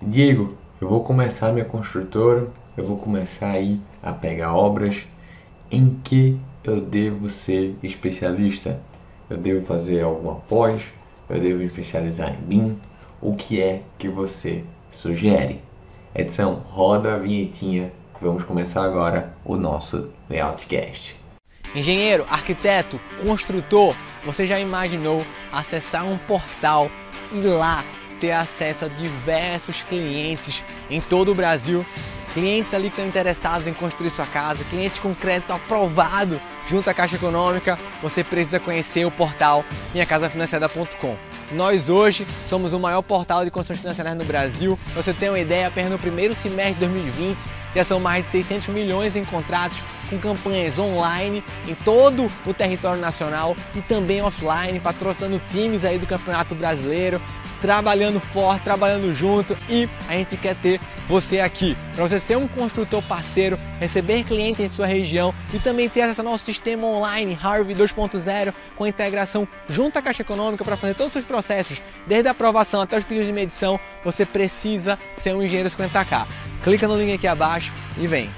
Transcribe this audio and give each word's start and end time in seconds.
Diego, 0.00 0.56
eu 0.80 0.88
vou 0.88 1.02
começar 1.02 1.52
minha 1.52 1.64
construtora, 1.64 2.46
eu 2.76 2.86
vou 2.86 2.96
começar 2.98 3.50
aí 3.50 3.80
a 4.00 4.12
pegar 4.12 4.54
obras. 4.54 5.04
Em 5.72 5.98
que 6.04 6.38
eu 6.62 6.80
devo 6.80 7.28
ser 7.28 7.76
especialista? 7.82 8.80
Eu 9.28 9.36
devo 9.36 9.66
fazer 9.66 10.04
alguma 10.04 10.36
pós? 10.36 10.84
Eu 11.28 11.40
devo 11.40 11.62
especializar 11.62 12.32
em 12.32 12.46
BIM? 12.46 12.80
O 13.20 13.34
que 13.34 13.60
é 13.60 13.82
que 13.98 14.08
você 14.08 14.62
sugere? 14.92 15.60
Edson, 16.14 16.62
roda 16.70 17.14
a 17.14 17.18
vinhetinha. 17.18 17.92
Vamos 18.22 18.44
começar 18.44 18.84
agora 18.84 19.34
o 19.44 19.56
nosso 19.56 20.10
Layoutcast. 20.30 21.16
Engenheiro, 21.74 22.24
arquiteto, 22.30 23.00
construtor, 23.26 23.96
você 24.24 24.46
já 24.46 24.60
imaginou 24.60 25.24
acessar 25.52 26.06
um 26.06 26.16
portal 26.18 26.88
e 27.32 27.40
lá 27.40 27.84
ter 28.18 28.32
acesso 28.32 28.84
a 28.84 28.88
diversos 28.88 29.82
clientes 29.82 30.62
em 30.90 31.00
todo 31.00 31.32
o 31.32 31.34
Brasil? 31.34 31.84
Clientes 32.34 32.74
ali 32.74 32.84
que 32.84 32.90
estão 32.90 33.06
interessados 33.06 33.66
em 33.66 33.72
construir 33.72 34.10
sua 34.10 34.26
casa, 34.26 34.62
clientes 34.64 34.98
com 34.98 35.14
crédito 35.14 35.52
aprovado 35.52 36.40
junto 36.68 36.88
à 36.90 36.94
Caixa 36.94 37.16
Econômica, 37.16 37.78
você 38.02 38.22
precisa 38.22 38.60
conhecer 38.60 39.04
o 39.04 39.10
portal 39.10 39.64
minhacasafinanciada.com. 39.94 41.16
Nós 41.50 41.88
hoje 41.88 42.26
somos 42.46 42.74
o 42.74 42.78
maior 42.78 43.00
portal 43.00 43.44
de 43.44 43.50
construções 43.50 43.80
financeiras 43.80 44.14
no 44.14 44.24
Brasil. 44.24 44.78
Você 44.94 45.14
tem 45.14 45.30
uma 45.30 45.40
ideia, 45.40 45.68
apenas 45.68 45.90
no 45.90 45.98
primeiro 45.98 46.34
semestre 46.34 46.74
de 46.74 46.80
2020 46.80 47.38
já 47.74 47.84
são 47.84 47.98
mais 48.00 48.24
de 48.24 48.30
600 48.30 48.68
milhões 48.68 49.16
em 49.16 49.24
contratos 49.24 49.82
com 50.10 50.18
campanhas 50.18 50.78
online 50.78 51.42
em 51.66 51.74
todo 51.74 52.30
o 52.46 52.54
território 52.54 53.00
nacional 53.00 53.54
e 53.74 53.80
também 53.82 54.22
offline, 54.22 54.80
patrocinando 54.80 55.40
times 55.48 55.84
aí 55.84 55.98
do 55.98 56.06
Campeonato 56.06 56.54
Brasileiro, 56.54 57.20
trabalhando 57.60 58.20
forte, 58.20 58.62
trabalhando 58.62 59.12
junto 59.14 59.56
e 59.68 59.88
a 60.08 60.12
gente 60.12 60.36
quer 60.36 60.54
ter 60.56 60.80
você 61.08 61.40
aqui. 61.40 61.76
Para 61.94 62.06
você 62.06 62.20
ser 62.20 62.36
um 62.36 62.46
construtor 62.46 63.02
parceiro, 63.02 63.58
receber 63.80 64.24
clientes 64.24 64.60
em 64.60 64.68
sua 64.68 64.86
região 64.86 65.34
e 65.54 65.58
também 65.58 65.88
ter 65.88 66.02
acesso 66.02 66.20
ao 66.20 66.26
nosso 66.26 66.44
sistema 66.44 66.86
online 66.86 67.38
Harvey 67.42 67.74
2.0 67.74 68.52
com 68.76 68.86
integração 68.86 69.48
junto 69.68 69.98
à 69.98 70.02
Caixa 70.02 70.22
Econômica 70.22 70.64
para 70.64 70.76
fazer 70.76 70.94
todos 70.94 71.08
os 71.08 71.12
seus 71.14 71.24
processos, 71.24 71.80
desde 72.06 72.28
a 72.28 72.32
aprovação 72.32 72.80
até 72.80 72.96
os 72.96 73.04
pedidos 73.04 73.26
de 73.26 73.32
medição, 73.32 73.80
você 74.04 74.26
precisa 74.26 74.98
ser 75.16 75.34
um 75.34 75.42
engenheiro 75.42 75.70
50k. 75.70 76.26
Clica 76.62 76.86
no 76.86 76.96
link 76.96 77.12
aqui 77.14 77.26
abaixo 77.26 77.72
e 77.96 78.06
vem. 78.06 78.30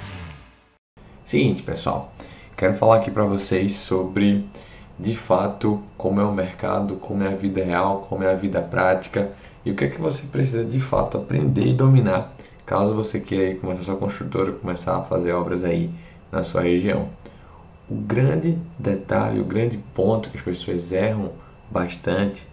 Seguinte, 1.24 1.62
pessoal, 1.62 2.12
quero 2.56 2.74
falar 2.74 2.96
aqui 2.96 3.10
para 3.10 3.24
vocês 3.24 3.74
sobre 3.74 4.44
de 5.00 5.16
fato 5.16 5.82
como 5.96 6.20
é 6.20 6.24
o 6.24 6.32
mercado, 6.32 6.96
como 6.96 7.24
é 7.24 7.28
a 7.28 7.36
vida 7.36 7.64
real, 7.64 8.06
como 8.08 8.22
é 8.22 8.30
a 8.30 8.36
vida 8.36 8.60
prática 8.60 9.32
e 9.64 9.70
o 9.70 9.74
que 9.74 9.84
é 9.84 9.88
que 9.88 10.00
você 10.00 10.24
precisa 10.26 10.64
de 10.64 10.78
fato 10.78 11.16
aprender 11.16 11.66
e 11.66 11.72
dominar 11.72 12.34
caso 12.66 12.94
você 12.94 13.18
queira 13.18 13.58
começar 13.58 13.82
sua 13.82 13.96
construtora, 13.96 14.52
começar 14.52 14.96
a 14.96 15.02
fazer 15.02 15.32
obras 15.32 15.64
aí 15.64 15.90
na 16.30 16.44
sua 16.44 16.60
região. 16.62 17.08
O 17.90 17.94
grande 17.96 18.56
detalhe, 18.78 19.40
o 19.40 19.44
grande 19.44 19.76
ponto 19.94 20.30
que 20.30 20.36
as 20.36 20.44
pessoas 20.44 20.92
erram 20.92 21.32
bastante 21.70 22.46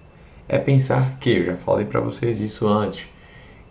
é 0.48 0.58
pensar 0.58 1.20
que, 1.20 1.30
eu 1.30 1.45
já 1.45 1.56
falei 1.58 1.86
para 1.86 2.00
vocês 2.00 2.39
isso 2.39 2.66
antes, 2.66 3.08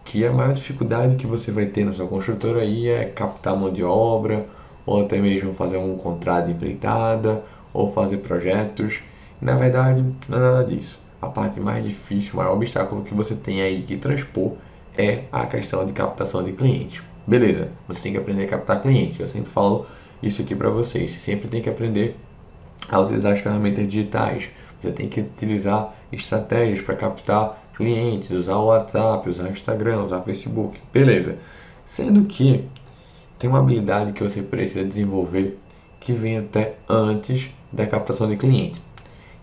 que 0.04 0.24
a 0.24 0.32
maior 0.32 0.52
dificuldade 0.52 1.16
que 1.16 1.26
você 1.26 1.50
vai 1.50 1.66
ter 1.66 1.84
na 1.84 1.94
sua 1.94 2.06
construtora 2.06 2.60
aí 2.60 2.88
é 2.88 3.06
captar 3.06 3.56
mão 3.56 3.72
de 3.72 3.82
obra, 3.82 4.46
ou 4.84 5.00
até 5.00 5.18
mesmo 5.18 5.52
fazer 5.54 5.78
um 5.78 5.96
contrato 5.96 6.46
de 6.46 6.52
empreitada, 6.52 7.42
ou 7.76 7.92
fazer 7.92 8.18
projetos. 8.18 9.02
Na 9.40 9.54
verdade, 9.54 10.02
não 10.28 10.38
é 10.38 10.40
nada 10.40 10.64
disso. 10.64 10.98
A 11.20 11.28
parte 11.28 11.60
mais 11.60 11.84
difícil, 11.84 12.34
o 12.34 12.36
maior 12.38 12.54
obstáculo 12.54 13.02
que 13.02 13.14
você 13.14 13.34
tem 13.34 13.60
aí 13.60 13.82
que 13.82 13.96
transpor 13.96 14.52
é 14.96 15.24
a 15.30 15.44
questão 15.46 15.84
de 15.84 15.92
captação 15.92 16.42
de 16.42 16.52
clientes. 16.52 17.02
Beleza, 17.26 17.68
você 17.86 18.02
tem 18.02 18.12
que 18.12 18.18
aprender 18.18 18.44
a 18.44 18.48
captar 18.48 18.80
clientes. 18.80 19.20
Eu 19.20 19.28
sempre 19.28 19.50
falo 19.50 19.86
isso 20.22 20.40
aqui 20.40 20.54
para 20.54 20.70
vocês. 20.70 21.10
Você 21.10 21.18
sempre 21.18 21.48
tem 21.48 21.60
que 21.60 21.68
aprender 21.68 22.16
a 22.88 22.98
utilizar 22.98 23.32
as 23.32 23.40
ferramentas 23.40 23.86
digitais. 23.86 24.48
Você 24.80 24.90
tem 24.90 25.08
que 25.08 25.20
utilizar 25.20 25.94
estratégias 26.10 26.80
para 26.80 26.94
captar 26.94 27.62
clientes, 27.76 28.30
usar 28.30 28.56
o 28.56 28.66
WhatsApp, 28.66 29.28
usar 29.28 29.50
Instagram, 29.50 30.04
usar 30.04 30.22
Facebook. 30.22 30.80
Beleza. 30.92 31.36
Sendo 31.84 32.24
que 32.24 32.64
tem 33.38 33.50
uma 33.50 33.58
habilidade 33.58 34.12
que 34.12 34.22
você 34.22 34.40
precisa 34.40 34.84
desenvolver 34.84 35.58
que 36.00 36.12
vem 36.12 36.38
até 36.38 36.76
antes 36.88 37.50
da 37.76 37.86
captação 37.86 38.28
de 38.28 38.36
cliente, 38.36 38.80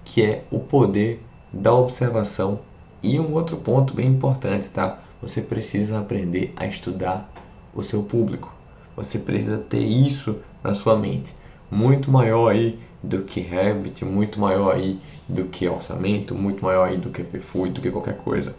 que 0.04 0.24
é 0.24 0.44
o 0.50 0.60
poder 0.60 1.24
da 1.52 1.72
observação 1.74 2.60
e 3.02 3.20
um 3.20 3.34
outro 3.34 3.58
ponto 3.58 3.94
bem 3.94 4.08
importante, 4.08 4.70
tá? 4.70 5.00
Você 5.22 5.42
precisa 5.42 6.00
aprender 6.00 6.52
a 6.56 6.66
estudar 6.66 7.32
o 7.76 7.84
seu 7.84 8.02
público. 8.02 8.52
Você 8.96 9.20
precisa 9.20 9.58
ter 9.58 9.84
isso 9.84 10.40
na 10.64 10.74
sua 10.74 10.98
mente. 10.98 11.34
Muito 11.70 12.10
maior 12.10 12.50
aí 12.50 12.80
do 13.02 13.22
que 13.22 13.40
Revit, 13.40 14.04
muito 14.04 14.40
maior 14.40 14.76
aí 14.76 15.00
do 15.28 15.46
que 15.46 15.68
orçamento, 15.68 16.34
muito 16.34 16.64
maior 16.64 16.88
aí 16.88 16.98
do 16.98 17.10
que 17.10 17.24
PFUI, 17.24 17.70
do 17.70 17.82
que 17.82 17.92
qualquer 17.92 18.18
coisa. 18.18 18.56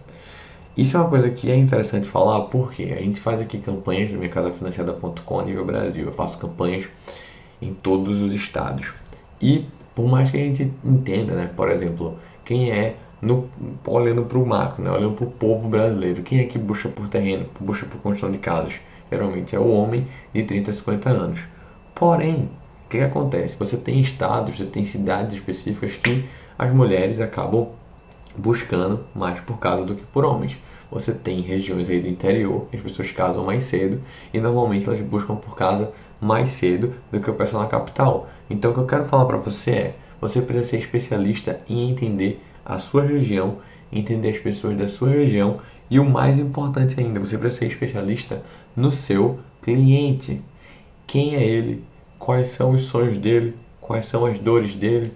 Isso 0.76 0.96
é 0.96 1.00
uma 1.00 1.08
coisa 1.08 1.30
que 1.30 1.50
é 1.50 1.56
interessante 1.56 2.08
falar 2.08 2.42
porque 2.42 2.82
a 2.84 3.00
gente 3.00 3.20
faz 3.20 3.40
aqui 3.40 3.58
campanhas 3.58 4.10
no 4.12 4.18
minhacasafinanciada.com 4.18 5.40
a 5.40 5.44
nível 5.44 5.64
Brasil. 5.64 6.06
Eu 6.06 6.12
faço 6.12 6.38
campanhas 6.38 6.86
em 7.62 7.72
todos 7.72 8.20
os 8.20 8.32
estados. 8.32 8.92
E 9.40 9.66
por 9.94 10.06
mais 10.08 10.30
que 10.30 10.36
a 10.36 10.40
gente 10.40 10.72
entenda, 10.84 11.34
né, 11.34 11.50
por 11.54 11.70
exemplo, 11.70 12.18
quem 12.44 12.70
é 12.70 12.96
no, 13.24 13.48
olhando 13.86 14.24
para 14.24 14.38
o 14.38 14.46
macro, 14.46 14.82
né? 14.82 14.90
olhando 14.90 15.14
para 15.14 15.24
o 15.24 15.30
povo 15.30 15.68
brasileiro. 15.68 16.22
Quem 16.22 16.40
é 16.40 16.44
que 16.44 16.58
busca 16.58 16.88
por 16.88 17.08
terreno, 17.08 17.46
busca 17.58 17.86
por 17.86 17.98
construção 18.00 18.30
de 18.30 18.38
casas? 18.38 18.80
Geralmente 19.10 19.56
é 19.56 19.58
o 19.58 19.68
homem 19.68 20.06
de 20.32 20.42
30 20.42 20.70
a 20.70 20.74
50 20.74 21.10
anos. 21.10 21.44
Porém, 21.94 22.50
o 22.84 22.88
que, 22.88 22.98
que 22.98 23.04
acontece? 23.04 23.56
Você 23.56 23.76
tem 23.76 24.00
estados, 24.00 24.56
você 24.56 24.66
tem 24.66 24.84
cidades 24.84 25.34
específicas 25.34 25.96
que 25.96 26.24
as 26.58 26.72
mulheres 26.72 27.20
acabam 27.20 27.68
buscando 28.36 29.04
mais 29.14 29.40
por 29.40 29.58
casa 29.58 29.84
do 29.84 29.94
que 29.94 30.04
por 30.04 30.24
homens. 30.24 30.58
Você 30.90 31.12
tem 31.12 31.40
regiões 31.40 31.88
aí 31.88 32.00
do 32.00 32.08
interior 32.08 32.68
as 32.72 32.80
pessoas 32.80 33.10
casam 33.10 33.44
mais 33.44 33.64
cedo 33.64 34.00
e 34.32 34.40
normalmente 34.40 34.86
elas 34.86 35.00
buscam 35.00 35.34
por 35.34 35.56
casa 35.56 35.92
mais 36.20 36.50
cedo 36.50 36.94
do 37.10 37.20
que 37.20 37.30
o 37.30 37.34
pessoal 37.34 37.62
na 37.62 37.68
capital. 37.68 38.28
Então 38.48 38.70
o 38.70 38.74
que 38.74 38.80
eu 38.80 38.86
quero 38.86 39.06
falar 39.06 39.24
para 39.24 39.36
você 39.36 39.70
é, 39.70 39.96
você 40.20 40.40
precisa 40.40 40.70
ser 40.70 40.78
especialista 40.78 41.60
em 41.68 41.90
entender 41.90 42.42
a 42.64 42.78
sua 42.78 43.02
região, 43.02 43.58
entender 43.92 44.30
as 44.30 44.38
pessoas 44.38 44.76
da 44.76 44.88
sua 44.88 45.10
região 45.10 45.60
e 45.90 46.00
o 46.00 46.04
mais 46.04 46.38
importante 46.38 46.98
ainda, 46.98 47.20
você 47.20 47.36
precisa 47.36 47.60
ser 47.60 47.66
especialista 47.66 48.42
no 48.74 48.90
seu 48.90 49.38
cliente. 49.60 50.42
Quem 51.06 51.36
é 51.36 51.44
ele? 51.44 51.84
Quais 52.18 52.48
são 52.48 52.70
os 52.70 52.86
sonhos 52.86 53.18
dele? 53.18 53.54
Quais 53.80 54.06
são 54.06 54.24
as 54.24 54.38
dores 54.38 54.74
dele? 54.74 55.12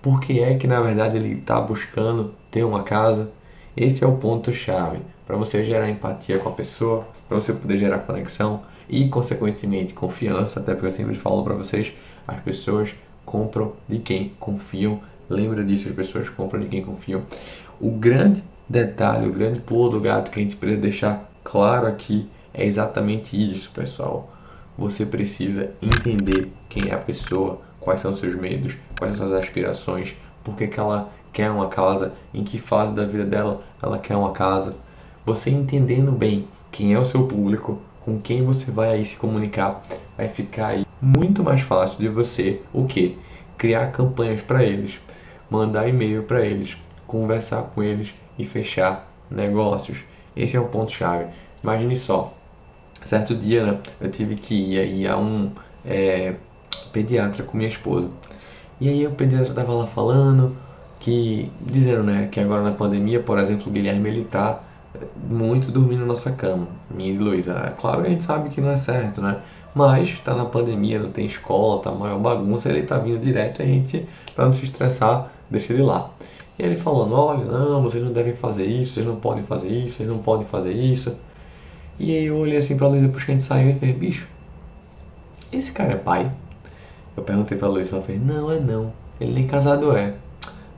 Por 0.00 0.20
que 0.20 0.40
é 0.40 0.56
que 0.56 0.66
na 0.66 0.80
verdade 0.80 1.16
ele 1.16 1.38
está 1.38 1.60
buscando 1.60 2.34
ter 2.50 2.64
uma 2.64 2.82
casa? 2.82 3.30
Esse 3.76 4.04
é 4.04 4.06
o 4.06 4.16
ponto 4.16 4.52
chave 4.52 5.00
para 5.26 5.36
você 5.36 5.64
gerar 5.64 5.88
empatia 5.88 6.38
com 6.38 6.48
a 6.48 6.52
pessoa, 6.52 7.06
para 7.28 7.40
você 7.40 7.52
poder 7.52 7.78
gerar 7.78 8.00
conexão 8.00 8.62
e 8.88 9.08
consequentemente 9.08 9.94
confiança, 9.94 10.60
até 10.60 10.74
porque 10.74 10.88
eu 10.88 10.92
sempre 10.92 11.14
falo 11.14 11.42
para 11.42 11.54
vocês, 11.54 11.92
as 12.26 12.40
pessoas 12.40 12.94
compram 13.24 13.74
de 13.88 13.98
quem 13.98 14.32
confiam 14.38 15.00
Lembra 15.32 15.64
disso, 15.64 15.88
as 15.88 15.94
pessoas 15.94 16.28
compram 16.28 16.60
de 16.60 16.68
quem 16.68 16.84
confiam. 16.84 17.22
O 17.80 17.90
grande 17.90 18.44
detalhe, 18.68 19.26
o 19.26 19.32
grande 19.32 19.60
pulo 19.60 19.88
do 19.88 20.00
gato 20.00 20.30
que 20.30 20.38
a 20.38 20.42
gente 20.42 20.56
precisa 20.56 20.82
deixar 20.82 21.30
claro 21.42 21.86
aqui 21.86 22.28
é 22.52 22.66
exatamente 22.66 23.34
isso, 23.34 23.70
pessoal. 23.70 24.30
Você 24.76 25.06
precisa 25.06 25.70
entender 25.80 26.52
quem 26.68 26.90
é 26.90 26.94
a 26.94 26.98
pessoa, 26.98 27.60
quais 27.80 28.02
são 28.02 28.14
seus 28.14 28.34
medos, 28.34 28.76
quais 28.98 29.16
são 29.16 29.28
suas 29.28 29.42
aspirações, 29.42 30.14
por 30.44 30.54
que, 30.54 30.68
ela 30.78 31.10
quer 31.32 31.50
uma 31.50 31.68
casa, 31.68 32.12
em 32.34 32.44
que 32.44 32.58
fase 32.58 32.92
da 32.92 33.06
vida 33.06 33.24
dela 33.24 33.62
ela 33.82 33.98
quer 33.98 34.16
uma 34.16 34.32
casa. 34.32 34.76
Você 35.24 35.48
entendendo 35.48 36.12
bem 36.12 36.46
quem 36.70 36.92
é 36.92 36.98
o 36.98 37.06
seu 37.06 37.26
público, 37.26 37.80
com 38.00 38.20
quem 38.20 38.44
você 38.44 38.70
vai 38.70 38.90
aí 38.90 39.04
se 39.04 39.16
comunicar, 39.16 39.82
vai 40.16 40.28
ficar 40.28 40.68
aí 40.68 40.84
muito 41.02 41.42
mais 41.42 41.60
fácil 41.60 41.98
de 41.98 42.08
você 42.08 42.62
o 42.72 42.86
que? 42.86 43.18
Criar 43.58 43.88
campanhas 43.88 44.40
para 44.40 44.64
eles 44.64 44.98
mandar 45.52 45.86
e-mail 45.86 46.22
para 46.22 46.40
eles, 46.40 46.78
conversar 47.06 47.62
com 47.74 47.82
eles 47.82 48.14
e 48.38 48.46
fechar 48.46 49.06
negócios. 49.30 50.02
Esse 50.34 50.56
é 50.56 50.60
o 50.60 50.64
ponto 50.64 50.90
chave. 50.90 51.26
Imagine 51.62 51.94
só, 51.96 52.32
certo 53.02 53.34
dia 53.34 53.64
né, 53.64 53.78
eu 54.00 54.10
tive 54.10 54.36
que 54.36 54.54
ir, 54.54 55.06
a 55.06 55.18
um 55.18 55.52
é, 55.84 56.34
pediatra 56.90 57.44
com 57.44 57.58
minha 57.58 57.68
esposa. 57.68 58.08
E 58.80 58.88
aí 58.88 59.06
o 59.06 59.10
pediatra 59.10 59.48
estava 59.48 59.74
lá 59.74 59.86
falando 59.86 60.56
que 60.98 61.52
dizendo 61.60 62.02
né, 62.02 62.28
que 62.32 62.40
agora 62.40 62.62
na 62.62 62.72
pandemia, 62.72 63.20
por 63.20 63.38
exemplo, 63.38 63.68
o 63.68 63.70
Guilherme 63.70 64.08
ele 64.08 64.24
tá 64.24 64.60
muito 65.28 65.70
dormindo 65.70 66.00
na 66.00 66.06
nossa 66.06 66.32
cama, 66.32 66.66
minha 66.90 67.12
e 67.12 67.18
Luísa. 67.18 67.52
É 67.66 67.70
claro 67.78 68.02
que 68.02 68.08
a 68.08 68.10
gente 68.10 68.24
sabe 68.24 68.48
que 68.48 68.60
não 68.60 68.70
é 68.70 68.78
certo, 68.78 69.20
né? 69.20 69.40
Mas 69.74 70.10
está 70.10 70.34
na 70.34 70.44
pandemia, 70.44 70.98
não 70.98 71.10
tem 71.10 71.24
escola, 71.24 71.82
tá 71.82 71.90
maior 71.90 72.18
bagunça, 72.18 72.68
ele 72.68 72.82
tá 72.82 72.98
vindo 72.98 73.18
direto 73.18 73.62
a 73.62 73.64
gente, 73.64 74.06
para 74.34 74.44
não 74.44 74.52
se 74.52 74.64
estressar, 74.64 75.32
deixa 75.50 75.72
ele 75.72 75.82
lá. 75.82 76.10
E 76.58 76.62
ele 76.62 76.76
falando, 76.76 77.14
olha, 77.14 77.44
não, 77.44 77.82
vocês 77.82 78.04
não 78.04 78.12
devem 78.12 78.34
fazer 78.34 78.66
isso, 78.66 78.92
vocês 78.92 79.06
não 79.06 79.16
podem 79.16 79.42
fazer 79.44 79.68
isso, 79.68 79.96
vocês 79.96 80.08
não 80.08 80.18
podem 80.18 80.46
fazer 80.46 80.72
isso. 80.72 81.14
E 81.98 82.16
aí 82.16 82.26
eu 82.26 82.36
olhei 82.36 82.58
assim 82.58 82.76
pra 82.76 82.88
Luísa 82.88 83.06
depois 83.06 83.24
que 83.24 83.30
a 83.30 83.34
gente 83.34 83.44
saiu 83.44 83.70
e 83.70 83.74
falei, 83.74 83.94
bicho, 83.94 84.28
esse 85.50 85.72
cara 85.72 85.92
é 85.92 85.96
pai? 85.96 86.30
Eu 87.16 87.22
perguntei 87.22 87.56
pra 87.56 87.68
Luísa, 87.68 87.96
ela 87.96 88.04
fez, 88.04 88.20
não, 88.20 88.50
é 88.50 88.60
não. 88.60 88.92
Ele 89.20 89.32
nem 89.32 89.46
casado 89.46 89.96
é. 89.96 90.14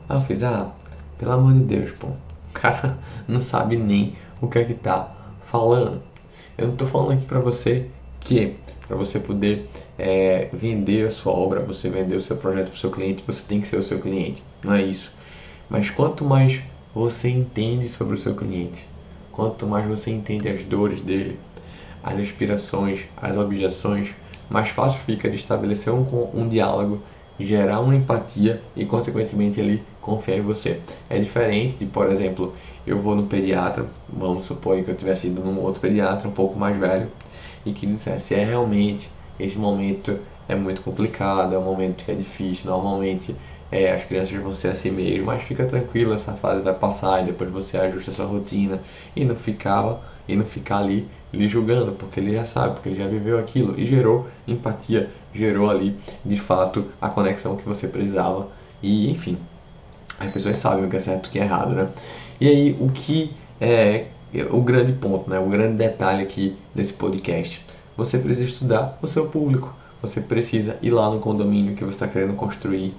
Aí 0.08 0.16
eu 0.16 0.20
fiz, 0.22 0.42
ah, 0.42 0.70
pelo 1.18 1.32
amor 1.32 1.54
de 1.54 1.60
Deus, 1.60 1.90
pô. 1.92 2.08
O 2.08 2.52
cara 2.52 2.98
não 3.26 3.40
sabe 3.40 3.76
nem 3.76 4.14
o 4.40 4.48
que 4.48 4.58
é 4.58 4.64
que 4.64 4.74
tá 4.74 5.12
falando. 5.44 6.00
Eu 6.56 6.68
não 6.68 6.76
tô 6.76 6.86
falando 6.86 7.12
aqui 7.12 7.26
pra 7.26 7.40
você 7.40 7.88
que 8.20 8.56
para 8.86 8.96
você 8.96 9.18
poder 9.18 9.68
é, 9.98 10.48
vender 10.52 11.06
a 11.06 11.10
sua 11.10 11.32
obra, 11.32 11.60
você 11.60 11.88
vender 11.88 12.16
o 12.16 12.20
seu 12.20 12.36
projeto 12.36 12.66
para 12.66 12.74
o 12.74 12.78
seu 12.78 12.90
cliente, 12.90 13.24
você 13.26 13.42
tem 13.46 13.60
que 13.60 13.66
ser 13.66 13.76
o 13.76 13.82
seu 13.82 13.98
cliente. 13.98 14.42
Não 14.62 14.74
é 14.74 14.82
isso. 14.82 15.12
Mas 15.68 15.90
quanto 15.90 16.24
mais 16.24 16.62
você 16.94 17.28
entende 17.28 17.88
sobre 17.88 18.14
o 18.14 18.18
seu 18.18 18.34
cliente, 18.34 18.86
quanto 19.32 19.66
mais 19.66 19.86
você 19.86 20.10
entende 20.10 20.48
as 20.48 20.62
dores 20.62 21.00
dele, 21.00 21.38
as 22.02 22.18
aspirações, 22.18 23.06
as 23.16 23.36
objeções, 23.36 24.14
mais 24.48 24.68
fácil 24.68 25.00
fica 25.00 25.28
de 25.28 25.36
estabelecer 25.36 25.92
um, 25.92 26.06
um 26.34 26.48
diálogo, 26.48 27.02
gerar 27.38 27.80
uma 27.80 27.94
empatia 27.94 28.62
e, 28.76 28.84
consequentemente, 28.84 29.60
ele 29.60 29.82
confiar 30.00 30.38
em 30.38 30.42
você. 30.42 30.80
É 31.08 31.18
diferente 31.18 31.76
de, 31.76 31.86
por 31.86 32.10
exemplo, 32.10 32.54
eu 32.86 32.98
vou 32.98 33.16
no 33.16 33.26
pediatra, 33.26 33.86
vamos 34.08 34.44
supor 34.44 34.82
que 34.82 34.90
eu 34.90 34.96
tivesse 34.96 35.26
ido 35.26 35.42
num 35.42 35.60
outro 35.60 35.80
pediatra 35.80 36.28
um 36.28 36.32
pouco 36.32 36.58
mais 36.58 36.76
velho 36.76 37.08
e 37.64 37.72
que 37.72 37.86
dissesse: 37.86 38.34
é 38.34 38.44
realmente 38.44 39.10
esse 39.38 39.58
momento 39.58 40.18
é 40.48 40.54
muito 40.54 40.82
complicado, 40.82 41.54
é 41.54 41.58
um 41.58 41.64
momento 41.64 42.04
que 42.04 42.10
é 42.10 42.14
difícil, 42.14 42.70
normalmente 42.70 43.34
é, 43.74 43.92
as 43.92 44.04
crianças 44.04 44.40
vão 44.40 44.54
ser 44.54 44.68
assim 44.68 44.92
mesmo, 44.92 45.26
mas 45.26 45.42
fica 45.42 45.66
tranquilo, 45.66 46.14
essa 46.14 46.32
fase 46.34 46.62
vai 46.62 46.72
passar 46.72 47.22
e 47.22 47.26
depois 47.26 47.50
você 47.50 47.76
ajusta 47.76 48.12
a 48.12 48.14
sua 48.14 48.24
rotina. 48.24 48.80
E 49.16 49.24
não 49.24 49.34
ficava 49.34 50.00
e 50.28 50.36
não 50.36 50.46
ficar 50.46 50.78
ali 50.78 51.08
lhe 51.32 51.48
julgando, 51.48 51.90
porque 51.90 52.20
ele 52.20 52.32
já 52.32 52.46
sabe, 52.46 52.74
porque 52.74 52.90
ele 52.90 52.96
já 52.96 53.08
viveu 53.08 53.36
aquilo 53.36 53.74
e 53.76 53.84
gerou 53.84 54.28
empatia, 54.46 55.10
gerou 55.32 55.68
ali 55.68 55.96
de 56.24 56.36
fato 56.36 56.84
a 57.00 57.08
conexão 57.08 57.56
que 57.56 57.64
você 57.64 57.88
precisava. 57.88 58.46
E 58.80 59.10
enfim, 59.10 59.36
as 60.20 60.30
pessoas 60.30 60.56
sabem 60.58 60.84
o 60.84 60.88
que 60.88 60.94
é 60.94 61.00
certo 61.00 61.26
e 61.26 61.28
o 61.30 61.32
que 61.32 61.40
é 61.40 61.42
errado, 61.42 61.74
né? 61.74 61.88
E 62.40 62.48
aí 62.48 62.76
o 62.78 62.92
que 62.92 63.34
é 63.60 64.06
o 64.52 64.60
grande 64.60 64.92
ponto, 64.92 65.28
né? 65.28 65.40
O 65.40 65.48
grande 65.48 65.74
detalhe 65.78 66.22
aqui 66.22 66.56
desse 66.72 66.92
podcast, 66.92 67.60
você 67.96 68.18
precisa 68.18 68.46
estudar 68.46 68.96
o 69.02 69.08
seu 69.08 69.26
público, 69.26 69.74
você 70.00 70.20
precisa 70.20 70.78
ir 70.80 70.90
lá 70.90 71.10
no 71.10 71.18
condomínio 71.18 71.74
que 71.74 71.82
você 71.82 71.96
está 71.96 72.06
querendo 72.06 72.34
construir 72.34 72.94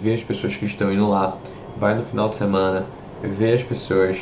ver 0.00 0.14
as 0.14 0.22
pessoas 0.22 0.56
que 0.56 0.66
estão 0.66 0.92
indo 0.92 1.08
lá, 1.08 1.38
vai 1.76 1.94
no 1.94 2.04
final 2.04 2.28
de 2.28 2.36
semana, 2.36 2.86
ver 3.22 3.54
as 3.54 3.62
pessoas, 3.62 4.18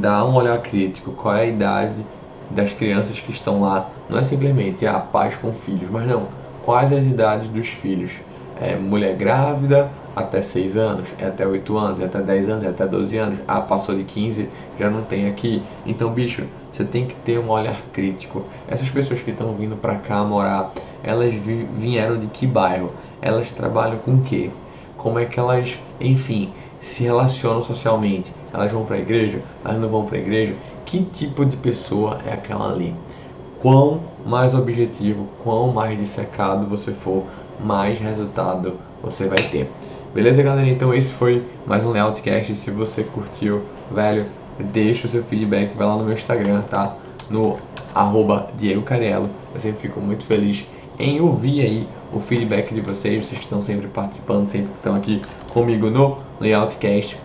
dá 0.00 0.24
um 0.24 0.34
olhar 0.34 0.60
crítico, 0.62 1.12
qual 1.12 1.36
é 1.36 1.42
a 1.42 1.46
idade 1.46 2.04
das 2.50 2.72
crianças 2.72 3.20
que 3.20 3.30
estão 3.30 3.60
lá. 3.60 3.90
Não 4.08 4.18
é 4.18 4.22
simplesmente 4.22 4.86
a 4.86 4.96
ah, 4.96 5.00
pais 5.00 5.34
com 5.36 5.52
filhos, 5.52 5.90
mas 5.90 6.06
não, 6.06 6.28
quais 6.64 6.92
as 6.92 7.04
idades 7.04 7.48
dos 7.48 7.68
filhos. 7.68 8.12
É 8.60 8.76
mulher 8.76 9.16
grávida 9.16 9.90
até 10.14 10.40
6 10.40 10.76
anos, 10.76 11.08
é 11.18 11.26
até 11.26 11.46
8 11.46 11.76
anos, 11.76 12.00
é 12.00 12.04
até 12.04 12.20
10 12.20 12.48
anos, 12.48 12.64
é 12.64 12.68
até 12.68 12.86
12 12.86 13.16
anos. 13.16 13.38
Ah, 13.48 13.60
passou 13.60 13.94
de 13.96 14.04
15, 14.04 14.48
já 14.78 14.88
não 14.88 15.02
tem 15.02 15.28
aqui. 15.28 15.62
Então, 15.84 16.10
bicho, 16.10 16.44
você 16.70 16.84
tem 16.84 17.06
que 17.06 17.14
ter 17.16 17.38
um 17.38 17.50
olhar 17.50 17.76
crítico. 17.92 18.44
Essas 18.68 18.88
pessoas 18.88 19.20
que 19.22 19.30
estão 19.30 19.54
vindo 19.54 19.76
para 19.76 19.96
cá 19.96 20.22
morar, 20.24 20.72
elas 21.02 21.34
vieram 21.34 22.18
de 22.18 22.28
que 22.28 22.46
bairro? 22.46 22.92
Elas 23.20 23.50
trabalham 23.50 23.98
com 23.98 24.14
o 24.14 24.22
quê? 24.22 24.50
Como 25.04 25.18
é 25.18 25.26
que 25.26 25.38
elas, 25.38 25.78
enfim, 26.00 26.50
se 26.80 27.02
relacionam 27.04 27.60
socialmente. 27.60 28.32
Elas 28.54 28.72
vão 28.72 28.86
para 28.86 28.96
a 28.96 28.98
igreja? 28.98 29.42
Elas 29.62 29.78
não 29.78 29.90
vão 29.90 30.06
para 30.06 30.16
a 30.16 30.20
igreja? 30.20 30.56
Que 30.86 31.02
tipo 31.04 31.44
de 31.44 31.58
pessoa 31.58 32.20
é 32.26 32.32
aquela 32.32 32.72
ali? 32.72 32.96
Quão 33.60 34.00
mais 34.24 34.54
objetivo, 34.54 35.28
quão 35.42 35.70
mais 35.70 35.98
dissecado 35.98 36.66
você 36.66 36.90
for, 36.90 37.22
mais 37.60 37.98
resultado 37.98 38.78
você 39.02 39.28
vai 39.28 39.42
ter. 39.50 39.70
Beleza, 40.14 40.42
galera? 40.42 40.68
Então 40.68 40.94
esse 40.94 41.12
foi 41.12 41.44
mais 41.66 41.84
um 41.84 41.90
Layoutcast. 41.90 42.56
Se 42.56 42.70
você 42.70 43.04
curtiu, 43.04 43.62
velho, 43.90 44.24
deixa 44.58 45.06
o 45.06 45.10
seu 45.10 45.22
feedback, 45.22 45.76
vai 45.76 45.86
lá 45.86 45.96
no 45.96 46.04
meu 46.04 46.14
Instagram, 46.14 46.62
tá? 46.62 46.96
No 47.28 47.58
arroba 47.94 48.48
Diego 48.56 48.80
Carello. 48.80 49.28
Eu 49.52 49.60
sempre 49.60 49.82
fico 49.82 50.00
muito 50.00 50.24
feliz 50.24 50.64
em 50.98 51.20
ouvir 51.20 51.60
aí 51.62 51.88
o 52.12 52.20
feedback 52.20 52.72
de 52.72 52.80
vocês, 52.80 53.26
vocês 53.26 53.40
estão 53.40 53.62
sempre 53.62 53.88
participando, 53.88 54.48
sempre 54.48 54.72
estão 54.76 54.94
aqui 54.94 55.20
comigo 55.52 55.90
no 55.90 56.18
Layoutcast. 56.40 57.18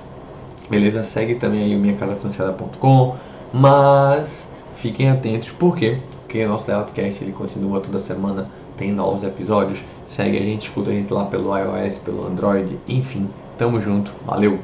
Beleza? 0.70 1.04
Segue 1.04 1.36
também 1.36 1.64
aí 1.64 1.76
o 1.76 1.80
minhacasafinanciada.com, 1.80 3.16
mas 3.54 4.48
fiquem 4.76 5.10
atentos, 5.10 5.52
por 5.52 5.76
quê? 5.76 6.00
Porque 6.22 6.46
o 6.46 6.50
nosso 6.50 6.70
Layoutcast 6.70 7.24
ele 7.24 7.32
continua 7.32 7.82
toda 7.82 8.00
semana, 8.00 8.50
tem 8.78 8.92
novos 8.92 9.24
episódios. 9.24 9.84
Segue 10.06 10.38
a 10.38 10.42
gente, 10.42 10.68
escuta 10.68 10.92
a 10.92 10.94
gente 10.94 11.12
lá 11.12 11.26
pelo 11.26 11.56
iOS, 11.58 11.98
pelo 11.98 12.26
Android, 12.28 12.80
enfim. 12.88 13.30
Tamo 13.58 13.82
junto, 13.82 14.14
valeu! 14.26 14.60